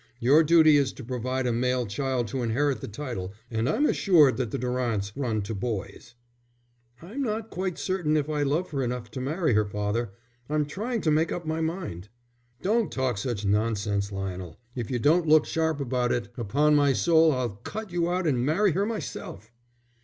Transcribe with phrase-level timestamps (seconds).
[0.19, 4.37] Your duty is to provide a male child to inherit the title, and I'm assured
[4.37, 6.15] that the Durants run to boys."
[7.03, 10.09] "I'm not quite certain if I love her enough to marry her, father.
[10.49, 12.09] I'm trying to make up my mind."
[12.63, 14.57] "Don't talk such nonsense, Lionel.
[14.73, 18.43] If you don't look sharp about it, upon my soul I'll cut you out and
[18.43, 19.51] marry her myself."